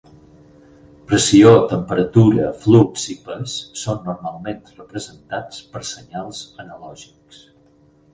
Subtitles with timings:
[1.09, 7.45] Pressió, temperatura, flux i pes són normalment representats per senyals analògics.